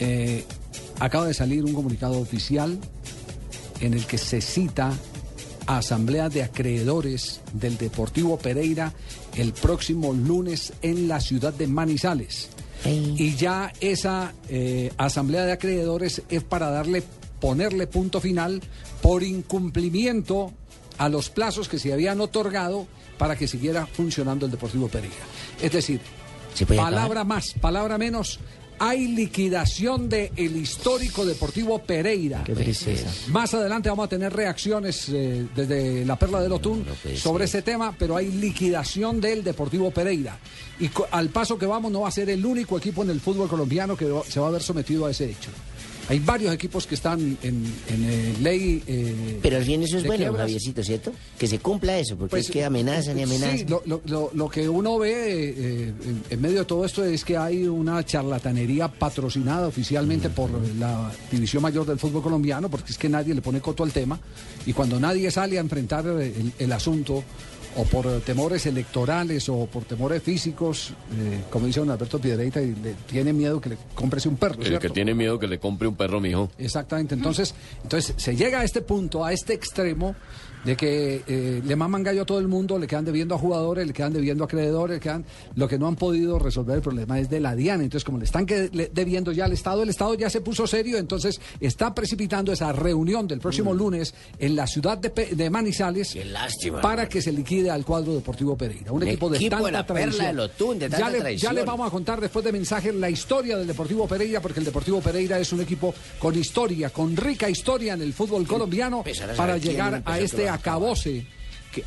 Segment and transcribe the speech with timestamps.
[0.00, 0.44] Eh,
[1.00, 2.78] acaba de salir un comunicado oficial
[3.80, 4.92] en el que se cita
[5.66, 8.92] a asamblea de acreedores del Deportivo Pereira
[9.36, 12.48] el próximo lunes en la ciudad de Manizales.
[12.84, 17.02] Y ya esa eh, asamblea de acreedores es para darle,
[17.40, 18.62] ponerle punto final
[19.02, 20.52] por incumplimiento
[20.98, 22.86] a los plazos que se habían otorgado
[23.18, 25.16] para que siguiera funcionando el Deportivo Pereira.
[25.60, 26.00] Es decir,
[26.68, 28.38] palabra más, palabra menos,
[28.78, 32.44] hay liquidación del el histórico Deportivo Pereira.
[33.28, 36.84] Más adelante vamos a tener reacciones eh, desde la Perla del Otún
[37.16, 40.38] sobre ese tema, pero hay liquidación del Deportivo Pereira.
[40.78, 43.48] Y al paso que vamos no va a ser el único equipo en el fútbol
[43.48, 45.50] colombiano que se va a ver sometido a ese hecho.
[46.08, 48.82] Hay varios equipos que están en, eh, ley.
[48.86, 51.12] Eh, Pero al fin eso es bueno, Javiercito, ¿cierto?
[51.36, 53.58] Que se cumpla eso, porque pues, es que amenazan y amenazan.
[53.58, 55.92] Sí, lo, que uno ve eh,
[56.30, 61.62] en, medio de todo esto es que hay una charlatanería patrocinada oficialmente por la División
[61.62, 64.18] Mayor del Fútbol Colombiano, porque es que nadie le pone coto al tema.
[64.64, 67.24] Y cuando nadie sale a enfrentar el asunto,
[67.76, 72.74] o por temores electorales o por temores físicos, eh, como dice don Alberto Piedreita, y
[72.74, 74.62] le tiene miedo que le compre un perro.
[74.62, 76.50] El que tiene miedo que le compre un perro, mijo.
[76.58, 77.14] Exactamente.
[77.14, 80.16] Entonces, entonces se llega a este punto, a este extremo
[80.66, 83.86] de que eh, le maman gallo a todo el mundo, le quedan debiendo a jugadores,
[83.86, 87.20] le quedan debiendo a acreedores, le quedan, lo que no han podido resolver el problema
[87.20, 87.82] es de la DIAN.
[87.82, 91.40] Entonces, como le están debiendo ya al Estado, el Estado ya se puso serio, entonces
[91.60, 93.76] está precipitando esa reunión del próximo mm.
[93.76, 96.18] lunes en la ciudad de, Manizales
[96.82, 98.92] para que se liquide al cuadro deportivo Pereira.
[98.92, 100.50] Un, equipo de tanta tradición.
[100.90, 104.40] ya, le, ya les vamos a contar después de mensaje la historia del Deportivo Pereira,
[104.40, 108.46] porque el Deportivo Pereira es un equipo con historia, con rica historia en el fútbol
[108.46, 109.04] colombiano
[109.36, 111.26] para llegar a este acabose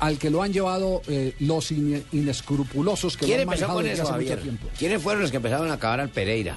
[0.00, 4.68] al que lo han llevado eh, los inescrupulosos que lo han manejado hace mucho tiempo.
[4.78, 6.56] ¿Quiénes fueron los que empezaron a acabar al Pereira?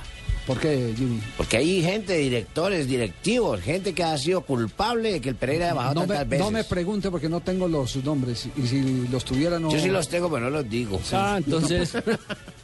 [0.51, 1.21] ¿Por qué, Jimmy?
[1.37, 5.73] Porque hay gente, directores, directivos, gente que ha sido culpable de que el Pereira haya
[5.73, 6.45] bajado no tantas me, veces.
[6.45, 8.49] No me pregunte porque no tengo los nombres.
[8.57, 9.71] Y si los tuviera, no.
[9.71, 10.99] Yo sí los tengo, pero no los digo.
[11.13, 11.93] Ah, entonces.